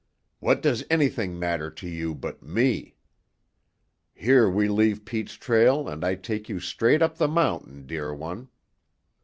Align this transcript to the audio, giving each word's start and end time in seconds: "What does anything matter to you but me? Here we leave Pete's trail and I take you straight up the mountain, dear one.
"What 0.39 0.63
does 0.63 0.83
anything 0.89 1.37
matter 1.37 1.69
to 1.69 1.87
you 1.87 2.15
but 2.15 2.41
me? 2.41 2.95
Here 4.15 4.49
we 4.49 4.67
leave 4.67 5.05
Pete's 5.05 5.35
trail 5.35 5.87
and 5.87 6.03
I 6.03 6.15
take 6.15 6.49
you 6.49 6.59
straight 6.59 7.03
up 7.03 7.19
the 7.19 7.27
mountain, 7.27 7.85
dear 7.85 8.11
one. 8.11 8.49